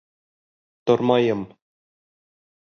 [0.85, 1.41] Тормайым!